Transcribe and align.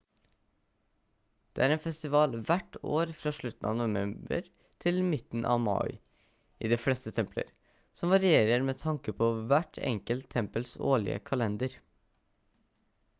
det 1.57 1.65
er 1.65 1.73
en 1.73 1.81
festival 1.83 2.31
hvert 2.47 2.77
år 2.93 3.11
fra 3.23 3.33
slutten 3.39 3.67
av 3.71 3.75
november 3.81 4.47
til 4.87 4.97
midten 5.11 5.45
av 5.51 5.61
mai 5.67 5.93
i 5.93 6.71
de 6.75 6.81
fleste 6.87 7.13
templer 7.19 7.53
som 8.01 8.15
varierer 8.17 8.67
med 8.73 8.81
tanke 8.87 9.15
på 9.23 9.29
hvert 9.53 9.81
enkelte 9.93 10.33
tempels 10.41 10.73
årlige 10.97 11.23
kalender 11.31 11.81